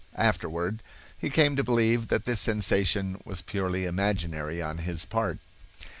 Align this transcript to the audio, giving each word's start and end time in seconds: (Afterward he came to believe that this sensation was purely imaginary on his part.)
(Afterward 0.17 0.81
he 1.15 1.29
came 1.29 1.55
to 1.55 1.63
believe 1.63 2.07
that 2.07 2.25
this 2.25 2.39
sensation 2.39 3.21
was 3.23 3.43
purely 3.43 3.85
imaginary 3.85 4.59
on 4.59 4.79
his 4.79 5.05
part.) 5.05 5.37